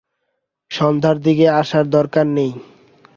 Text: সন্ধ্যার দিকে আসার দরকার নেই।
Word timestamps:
সন্ধ্যার 0.71 1.17
দিকে 1.25 1.45
আসার 1.61 1.85
দরকার 1.95 2.25
নেই। 2.37 2.51